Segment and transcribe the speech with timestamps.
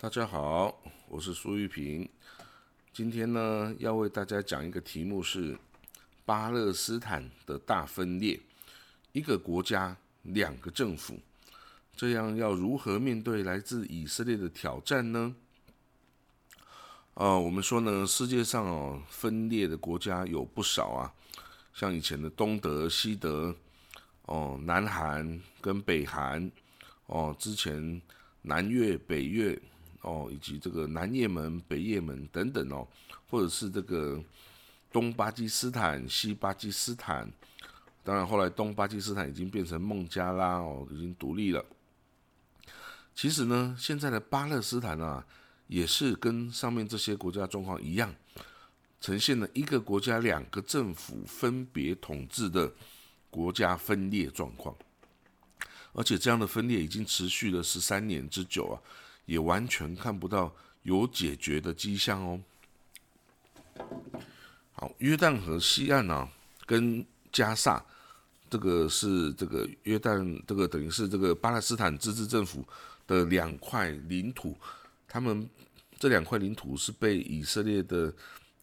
[0.00, 2.08] 大家好，我是苏玉平。
[2.92, 5.58] 今天呢，要为大家讲一个题目是
[6.24, 8.38] 巴勒斯坦的大分裂，
[9.10, 11.18] 一个国家两个政府，
[11.96, 15.34] 这样要如何面对来自以色列的挑战呢？
[17.14, 21.12] 呃，我们说呢，世界上哦分裂的国家有不少啊，
[21.74, 23.52] 像以前的东德、西德，
[24.26, 26.48] 哦，南韩跟北韩，
[27.06, 28.00] 哦，之前
[28.42, 29.60] 南越、北越。
[30.02, 32.86] 哦，以及这个南也门、北也门等等哦，
[33.28, 34.22] 或者是这个
[34.92, 37.30] 东巴基斯坦、西巴基斯坦，
[38.04, 41.64] 当然后来东巴基斯坦已经变成孟加拉哦，已经独立了。
[43.14, 45.26] 其实呢，现在的巴勒斯坦啊，
[45.66, 48.14] 也是跟上面这些国家状况一样，
[49.00, 52.72] 呈现了一个国家两个政府分别统治的
[53.28, 54.74] 国家分裂状况，
[55.92, 58.80] 而且这样的分裂已经持续了十三年之久啊。
[59.28, 60.50] 也完全看不到
[60.84, 62.40] 有解决的迹象哦。
[64.72, 66.26] 好，约旦河西岸呢，
[66.64, 67.84] 跟加萨，
[68.48, 72.66] 这个是这个约旦，这个等于是这个巴勒斯坦自治政府
[73.06, 74.56] 的两块领土，
[75.06, 75.46] 他们
[75.98, 78.10] 这两块领土是被以色列的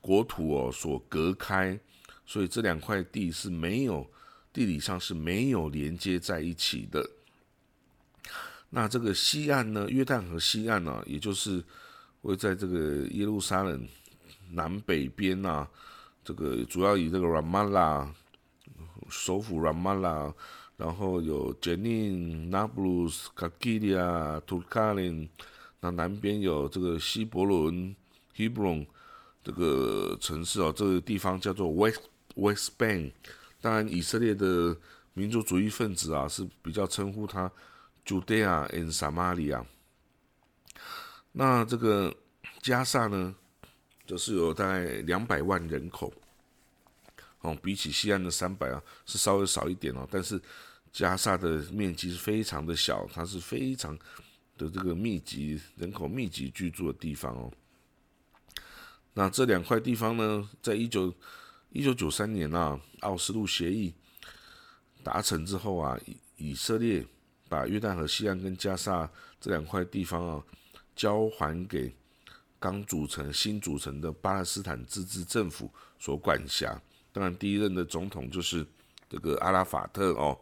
[0.00, 1.78] 国土哦所隔开，
[2.24, 4.10] 所以这两块地是没有
[4.54, 7.06] 地理上是没有连接在一起的。
[8.76, 9.88] 那这个西岸呢？
[9.88, 11.64] 约旦河西岸呢，也就是
[12.20, 13.88] 会在这个耶路撒冷
[14.50, 15.66] 南北边呐，
[16.22, 18.06] 这个主要以这个 Ramallah
[19.08, 20.34] 首府 Ramallah，
[20.76, 25.30] 然后有 Jenin、Nablus、k a k i l i a Tulkarem，
[25.80, 27.96] 那南边有这个希伯伦
[28.36, 28.86] Hebron
[29.42, 32.02] 这个城市哦，这个地方叫做 West
[32.34, 33.12] West Bank。
[33.62, 34.76] 当然，以色列的
[35.14, 37.50] 民族主义分子啊，是比较称呼它。
[38.06, 39.64] Judea and Samaria，
[41.32, 42.16] 那这个
[42.62, 43.34] 加萨呢，
[44.06, 46.12] 则是有大概两百万人口，
[47.40, 50.06] 哦，比起西安的三百啊，是稍微少一点哦。
[50.08, 50.40] 但是
[50.92, 53.98] 加萨的面积是非常的小，它是非常
[54.56, 57.52] 的这个密集人口密集居住的地方哦。
[59.14, 61.12] 那这两块地方呢，在一九
[61.70, 63.92] 一九九三年啊，奥斯陆协议
[65.02, 67.04] 达成之后啊，以以色列。
[67.48, 70.44] 把约旦河西岸跟加沙这两块地方啊，
[70.94, 71.94] 交还给
[72.58, 76.80] 刚组成新组成的巴勒斯坦自治政府所管辖。
[77.12, 78.66] 当然，第一任的总统就是
[79.08, 80.38] 这个阿拉法特哦。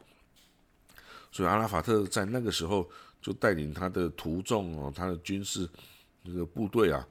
[1.31, 2.89] 所以阿拉法特在那个时候
[3.21, 5.69] 就带领他的徒众哦，他的军事
[6.25, 7.07] 这个部队啊，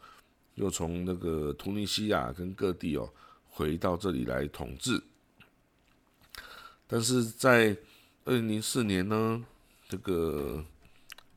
[0.56, 3.14] 又从那个突尼西亚跟各地哦
[3.50, 5.02] 回到这里来统治。
[6.88, 7.78] 但是在
[8.26, 9.46] 二零零四年呢？
[9.94, 10.66] 这个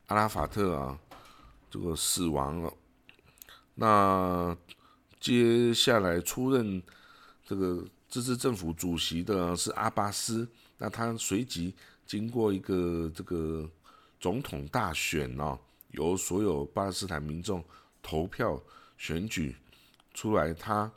[0.07, 0.99] 阿拉法特啊，
[1.69, 2.73] 这个死亡了。
[3.75, 4.57] 那
[5.19, 6.81] 接下来出任
[7.45, 10.49] 这个自治政府主席的是阿巴斯。
[10.79, 11.75] 那他随即
[12.07, 13.69] 经过一个这个
[14.19, 15.59] 总统大选呢，
[15.91, 17.63] 由所有巴勒斯坦民众
[18.01, 18.59] 投票
[18.97, 19.55] 选举
[20.15, 20.91] 出来，他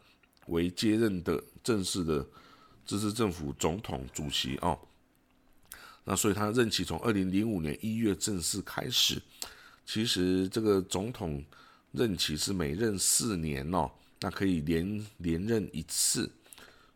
[0.47, 2.27] 为接任的正式的
[2.87, 4.79] 自治政府总统主席哦。
[6.05, 9.21] 那所以他任期从二零零五年一月正式开始，
[9.85, 11.45] 其实这个总统
[11.93, 13.89] 任期是每任四年哦，
[14.21, 16.29] 那可以连连任一次，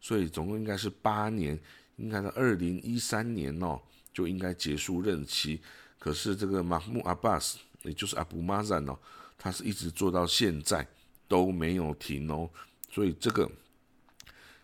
[0.00, 1.58] 所以总共应该是八年，
[1.96, 3.78] 应该在二零一三年哦
[4.12, 5.60] 就应该结束任期。
[5.98, 8.98] 可是这个马木阿巴斯，也就是阿布马赞哦，
[9.38, 10.86] 他是一直做到现在
[11.28, 12.48] 都没有停哦，
[12.90, 13.48] 所以这个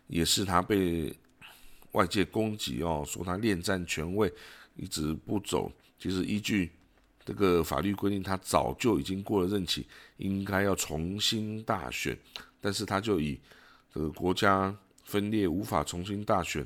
[0.07, 1.15] 也是他被。
[1.91, 4.31] 外界攻击哦，说他恋战权位
[4.75, 5.71] 一直不走。
[5.99, 6.71] 其实依据
[7.25, 9.85] 这个法律规定，他早就已经过了任期，
[10.17, 12.17] 应该要重新大选。
[12.61, 13.39] 但是他就以
[13.93, 16.65] 这个国家分裂无法重新大选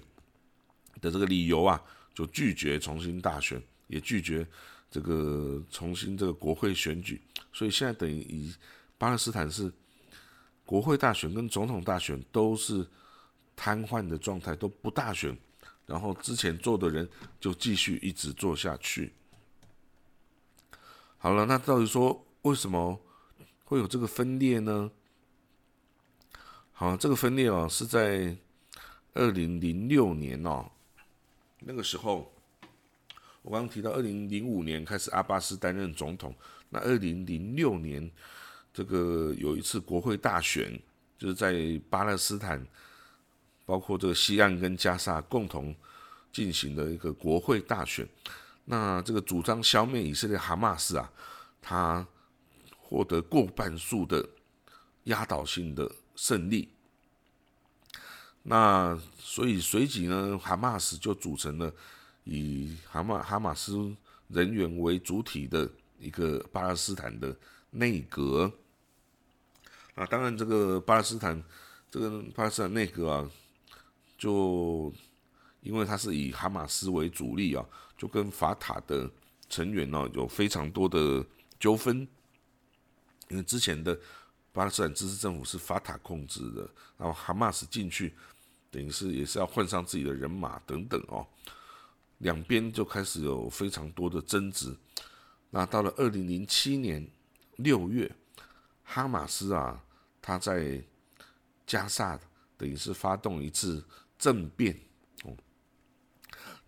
[1.02, 1.82] 的这个理由啊，
[2.14, 4.46] 就拒绝重新大选，也拒绝
[4.92, 7.20] 这个重新这个国会选举。
[7.52, 8.54] 所以现在等于以
[8.98, 9.72] 巴勒斯坦是
[10.64, 12.86] 国会大选跟总统大选都是。
[13.56, 15.36] 瘫痪的状态都不大选，
[15.86, 17.08] 然后之前做的人
[17.40, 19.14] 就继续一直做下去。
[21.18, 23.00] 好了，那到底说为什么
[23.64, 24.92] 会有这个分裂呢？
[26.72, 28.36] 好，这个分裂哦是在
[29.14, 30.70] 二零零六年哦，
[31.62, 32.32] 那个时候
[33.42, 36.36] 我刚刚提到二零零五年开始阿巴斯担任总统，
[36.70, 38.12] 那二零零六年
[38.74, 40.78] 这个有一次国会大选，
[41.18, 42.62] 就是在巴勒斯坦。
[43.66, 45.76] 包括这个西岸跟加沙共同
[46.32, 48.08] 进行的一个国会大选，
[48.66, 51.12] 那这个主张消灭以色列哈马斯啊，
[51.62, 52.06] 他
[52.78, 54.28] 获得过半数的
[55.06, 56.70] 压倒性的胜利。
[58.44, 61.74] 那所以随即呢，哈马斯就组成了
[62.26, 63.96] 以哈马哈马斯
[64.28, 65.68] 人员为主体的
[66.00, 67.36] 一个巴勒斯坦的
[67.72, 68.52] 内阁。
[69.96, 71.42] 啊，当然这个巴勒斯坦
[71.90, 73.30] 这个巴勒斯坦内阁啊，
[74.26, 74.92] 就
[75.62, 77.64] 因为他是以哈马斯为主力啊，
[77.96, 79.08] 就跟法塔的
[79.48, 81.24] 成员呢有非常多的
[81.60, 82.08] 纠纷。
[83.30, 83.96] 因为之前的
[84.52, 86.68] 巴勒斯坦自治政府是法塔控制的，
[86.98, 88.16] 然后哈马斯进去。
[88.72, 91.26] 等于是也是要换上自己的人马等等哦，
[92.18, 94.76] 两边就开始有非常多的争执。
[95.52, 97.08] 那到了二零零七年
[97.58, 98.12] 六月，
[98.84, 99.82] 哈马斯啊，
[100.22, 100.84] 他在
[101.66, 102.20] 加萨
[102.58, 103.82] 等于是发动一次
[104.18, 104.80] 政变
[105.24, 105.36] 哦，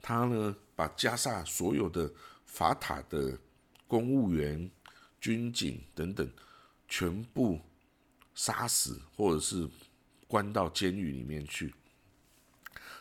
[0.02, 2.12] 他呢把加萨所有的
[2.46, 3.38] 法塔的
[3.88, 4.70] 公务员、
[5.20, 6.30] 军警等等
[6.88, 7.60] 全部
[8.36, 9.68] 杀死，或者是
[10.28, 11.74] 关到监狱里面去。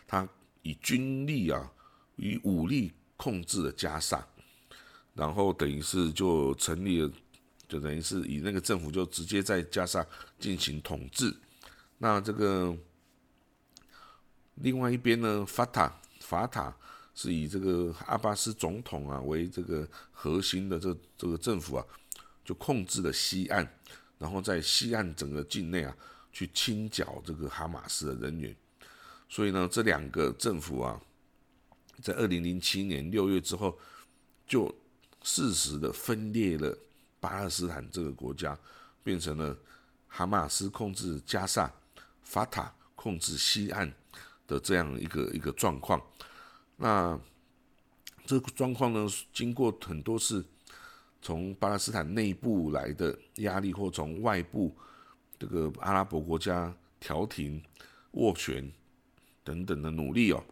[0.07, 0.29] 他
[0.63, 1.73] 以军力啊，
[2.17, 4.27] 以武力控制了加沙，
[5.15, 7.13] 然后等于是就成立了，
[7.69, 10.07] 就等于是以那个政府就直接在加沙
[10.39, 11.37] 进行统治。
[11.99, 12.77] 那这个
[14.57, 16.75] 另外一边呢，法塔法塔
[17.15, 21.85] 是以这个阿巴斯总统啊为这个核心的这这个政府啊，
[22.45, 23.67] 就控制了西岸，
[24.19, 25.97] 然后在西岸整个境内啊，
[26.33, 28.55] 去清剿这个哈马斯的人员。
[29.29, 31.01] 所以呢，这两个政府啊，
[32.03, 33.79] 在二零零七年六月之后，
[34.47, 34.75] 就
[35.23, 36.77] 适时的分裂了
[37.19, 38.59] 巴勒斯坦这个国家，
[39.03, 39.57] 变成了
[40.07, 41.73] 哈马斯控制加萨，
[42.23, 43.93] 法塔控制西岸
[44.47, 46.01] 的这样一个一个状况。
[46.77, 47.19] 那
[48.25, 50.45] 这个状况呢，经过很多次
[51.21, 54.75] 从巴勒斯坦内部来的压力，或从外部
[55.39, 57.63] 这个阿拉伯国家调停
[58.13, 58.73] 斡旋。
[59.47, 60.43] 等等的努力哦，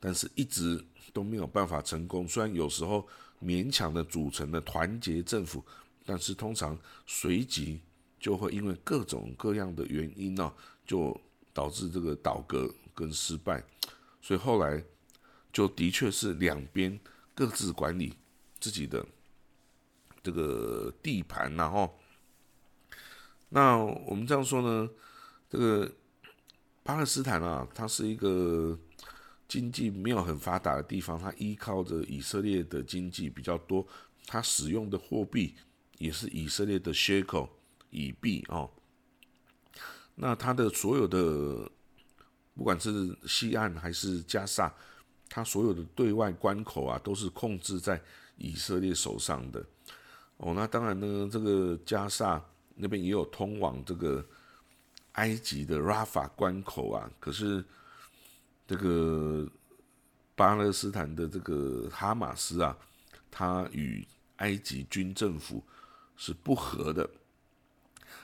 [0.00, 0.82] 但是一直
[1.12, 2.26] 都没有办法成功。
[2.26, 3.06] 虽然有时候
[3.38, 5.62] 勉强的组成了团结政府，
[6.06, 7.82] 但是通常随即
[8.18, 10.50] 就会因为各种各样的原因呢，
[10.86, 11.20] 就
[11.52, 13.64] 导致这个倒戈跟失败。
[14.20, 14.82] 所以后来
[15.52, 16.98] 就的确是两边
[17.34, 18.14] 各自管理
[18.58, 19.06] 自己的
[20.22, 21.98] 这个地盘，然后
[23.48, 24.90] 那我们这样说呢，
[25.48, 25.90] 这个。
[26.82, 28.76] 巴勒斯坦啊，它是一个
[29.46, 33.86] 经济没有很发达的地方，它依靠着以色列的经济比较多，
[34.26, 35.54] 它使用的货币
[35.98, 37.48] 也是以色列的 shekel
[37.90, 38.68] 以币哦。
[40.20, 41.70] 那它的所有的，
[42.54, 44.70] 不管是西岸还是加萨，
[45.28, 47.98] 它所有的对外关口啊，都是控制在
[48.36, 49.64] 以色列手上的。
[50.36, 52.44] 哦，那当然呢，这个加萨
[52.74, 54.24] 那边也有通往这个。
[55.14, 57.62] 埃及的拉法关口啊，可是
[58.64, 59.46] 这个
[60.36, 62.78] 巴勒斯坦的这个哈马斯啊，
[63.28, 64.06] 他与
[64.36, 65.62] 埃及军政府
[66.16, 67.10] 是不和的。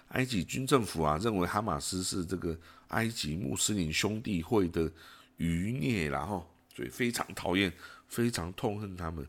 [0.09, 2.59] 埃及军政府啊，认为哈马斯是这个
[2.89, 4.91] 埃及穆斯林兄弟会的
[5.37, 7.73] 余孽，然后所以非常讨厌，
[8.09, 9.27] 非常痛恨他们。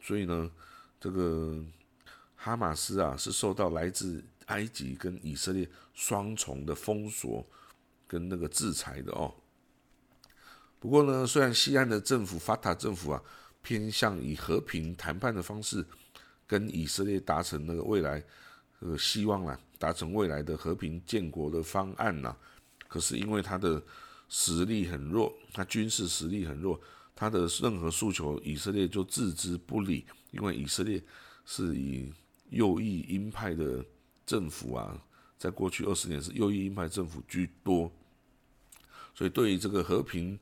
[0.00, 0.50] 所以呢，
[1.00, 1.64] 这个
[2.36, 4.24] 哈马斯啊，是受到来自。
[4.48, 7.46] 埃及跟以色列双重的封锁
[8.06, 9.34] 跟那个制裁的哦。
[10.80, 13.22] 不过呢，虽然西岸的政府法塔政府啊
[13.60, 15.84] 偏向以和平谈判的方式
[16.46, 18.24] 跟以色列达成那个未来
[18.78, 22.34] 呃希望啊达成未来的和平建国的方案呐，
[22.88, 23.82] 可是因为他的
[24.28, 26.80] 实力很弱，他军事实力很弱，
[27.14, 31.02] 他的任何诉求以色列就置之不理，因为以色列
[31.46, 32.12] 是以
[32.50, 33.84] 右翼鹰派的。
[34.28, 35.02] 政府啊，
[35.38, 37.90] 在过去二十年是右翼鹰派政府居多，
[39.14, 40.38] 所以对于这个和平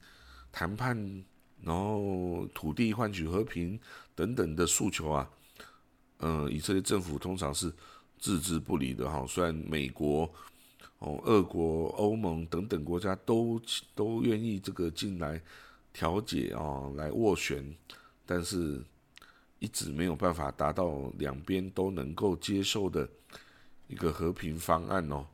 [0.50, 1.24] 谈判，
[1.62, 3.78] 然后土地换取和平
[4.12, 5.30] 等等的诉求啊，
[6.18, 7.72] 嗯，以色列政府通常是
[8.18, 9.24] 置之不理的哈。
[9.26, 10.30] 虽然美国、
[10.98, 13.60] 哦、俄国、欧盟等等国家都
[13.94, 15.40] 都愿意这个进来
[15.92, 17.74] 调解啊，来斡旋，
[18.24, 18.82] 但是
[19.58, 23.08] 一直没有办法达到两边都能够接受的。
[23.88, 25.24] 一个和平方案哦，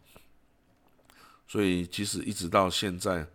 [1.49, 3.27] 所以其实一直到现在，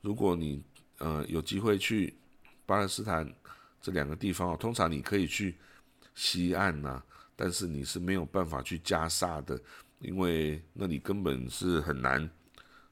[0.00, 0.60] 如果你
[0.98, 2.12] 呃有机会去
[2.66, 3.32] 巴勒斯坦
[3.80, 5.54] 这两个地方哦，通常你可以去
[6.16, 7.00] 西岸呐，
[7.40, 9.56] 但是你是没有办法去加沙的，
[10.00, 12.28] 因为那里根本是很难，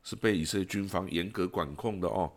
[0.05, 2.31] 是被以色列军方严格管控的哦。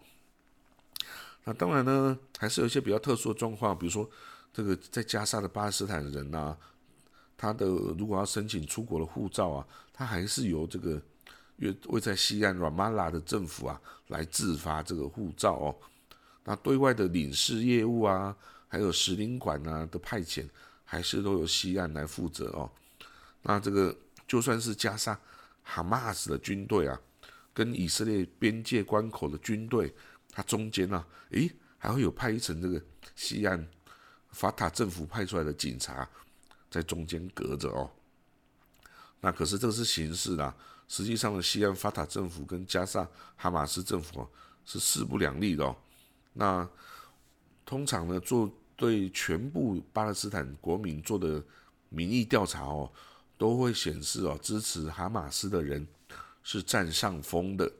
[1.43, 4.09] 那当然呢，还是有一些比较特殊的状况，比如说
[4.51, 6.57] 这个在加沙的巴勒斯坦人呐。
[7.41, 11.01] 他的如果要申请出国的护照啊，他还是由这个
[11.55, 15.75] 约位在西岸 Ramallah 的政府啊来自发这个护照哦。
[16.43, 18.35] 那对外的领事业务啊，
[18.67, 20.45] 还有使领馆啊的派遣，
[20.91, 22.67] 还是都由西岸来负责哦。
[23.43, 23.95] 那这个
[24.27, 25.15] 就算是加上
[25.61, 26.99] 哈马斯的军队啊，
[27.53, 29.93] 跟以色列边界关口的军队，
[30.31, 32.81] 它中间呢，诶，还会有派一层这个
[33.15, 33.67] 西岸
[34.31, 36.09] 法塔政府派出来的警察
[36.71, 37.91] 在中间隔着哦。
[39.21, 40.55] 那可是这个是形式啦，
[40.87, 44.27] 实际上的西岸法塔政府跟加沙哈马斯政府
[44.65, 45.75] 是势不两立的哦。
[46.33, 46.67] 那
[47.63, 51.43] 通常呢，做对全部巴勒斯坦国民做的
[51.89, 52.91] 民意调查哦。
[53.37, 55.87] 都会显示哦，支持哈马斯的人
[56.43, 57.71] 是占上风的。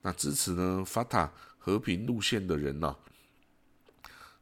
[0.00, 2.96] 那支持呢法塔和平路线的人呢，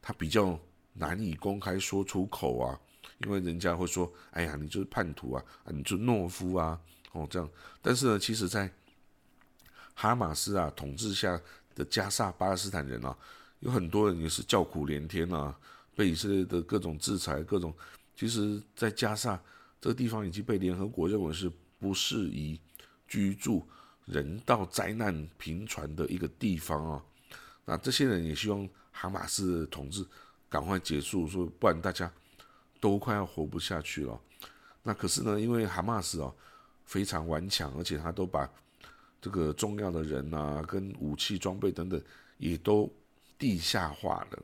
[0.00, 0.56] 他比较
[0.92, 2.78] 难以公开说出口啊，
[3.24, 6.78] 因为人家会说：“哎呀，你就是叛徒啊，啊，你就是懦夫啊，
[7.10, 7.50] 哦这样。”
[7.82, 8.72] 但是呢，其实，在
[9.94, 11.40] 哈马斯啊统治下
[11.74, 13.18] 的加萨巴勒斯坦人啊，
[13.58, 15.58] 有很多人也是叫苦连天啊，
[15.94, 17.74] 被以色列的各种制裁，各种。
[18.14, 19.40] 其实，在加萨。
[19.80, 22.56] 这个地方已经被联合国认为是不适宜
[23.08, 23.66] 居住、
[24.04, 27.04] 人道灾难频传的一个地方啊。
[27.64, 30.06] 那这些人也希望哈马斯的统治
[30.48, 32.08] 赶快结束，说不然大家
[32.78, 34.16] 都快要活不下去了。
[34.84, 36.32] 那可是呢，因为哈马斯哦
[36.84, 38.48] 非常顽强，而且他都把
[39.20, 42.00] 这个重要的人啊、跟武器装备等等
[42.38, 42.88] 也都
[43.36, 44.38] 地下化了，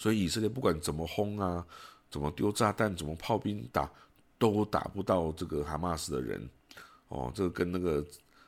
[0.00, 1.64] 所以以色列不管怎么轰啊、
[2.10, 3.88] 怎么丢炸弹、怎么炮兵打。
[4.40, 6.48] 都打不到这个哈马斯的人，
[7.08, 8.02] 哦，这个跟那个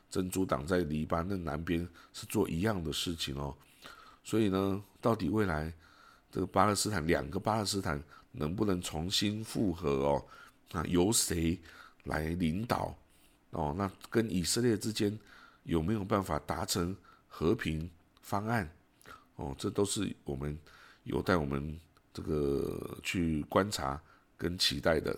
[0.09, 3.55] 珍珠党在黎巴嫩南边是做一样的事情哦，
[4.23, 5.71] 所以呢，到底未来
[6.31, 10.25] 这个巴勒斯坦两个巴勒斯坦能不能重新复合哦？
[10.71, 11.59] 那由谁
[12.05, 12.97] 来领导？
[13.51, 15.15] 哦，那跟以色列之间
[15.61, 17.87] 有没有办法达成和平
[18.23, 18.67] 方案？
[19.35, 20.57] 哦，这都是我们
[21.03, 21.79] 有待我们
[22.13, 24.01] 这个去观察
[24.37, 25.17] 跟期待的。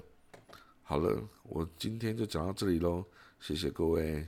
[0.83, 3.03] 好了，我今天就讲到这里喽，
[3.39, 4.27] 谢谢各位。